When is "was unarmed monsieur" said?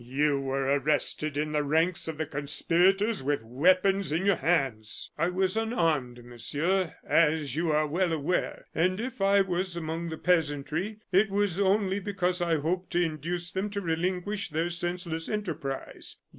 5.29-6.95